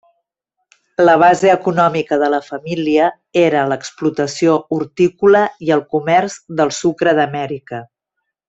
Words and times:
La 1.03 1.13
base 1.23 1.51
econòmica 1.55 2.17
de 2.23 2.29
la 2.35 2.39
família 2.47 3.11
era 3.43 3.67
l'explotació 3.73 4.57
hortícola 4.79 5.45
i 5.69 5.73
el 5.79 5.87
comerç 5.95 6.43
del 6.63 6.75
sucre 6.83 7.19
d'Amèrica. 7.21 7.85